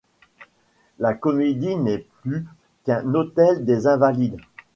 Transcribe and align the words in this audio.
La 0.97 1.13
Comédie 1.13 1.75
n’est 1.75 2.07
plus 2.23 2.47
qu’un 2.85 3.13
hôtel 3.13 3.65
des 3.65 3.85
Invalides. 3.85 4.37